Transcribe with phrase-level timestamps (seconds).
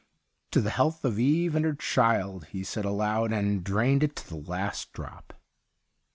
[0.53, 4.27] 'To the health of Eve and her child,' he said aloud, and drained it to
[4.29, 5.35] the last drop.